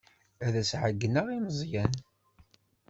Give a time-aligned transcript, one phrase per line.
[0.45, 1.93] Ad as-ɛeyynen i Meẓyan.